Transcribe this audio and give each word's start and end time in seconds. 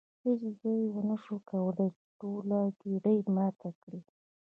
هیڅ 0.23 0.41
زوی 0.61 0.83
ونشو 0.95 1.35
کولی 1.49 1.87
چې 1.97 2.05
ټوله 2.19 2.59
ګېډۍ 2.81 3.17
ماته 3.35 3.69
کړي. 3.81 4.01